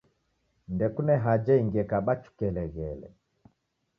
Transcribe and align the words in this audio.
Ndekune 0.73 1.13
haja 1.23 1.53
ingi 1.61 1.77
ekaba 1.83 2.11
chukeleghele. 2.23 3.09